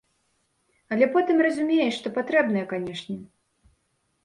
Але 0.95 1.05
потым 1.17 1.43
разумееш, 1.47 1.93
што 1.99 2.13
патрэбнае, 2.17 2.65
канешне. 2.75 3.21